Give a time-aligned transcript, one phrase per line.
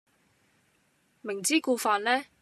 [1.21, 2.25] 明知故犯呢？